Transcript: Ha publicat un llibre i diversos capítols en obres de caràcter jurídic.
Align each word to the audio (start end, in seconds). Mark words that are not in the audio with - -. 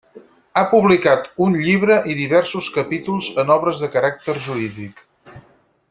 Ha 0.59 0.61
publicat 0.69 1.27
un 1.47 1.57
llibre 1.65 1.97
i 2.13 2.17
diversos 2.21 2.71
capítols 2.79 3.29
en 3.45 3.55
obres 3.59 3.83
de 3.85 3.91
caràcter 3.97 4.37
jurídic. 4.49 5.07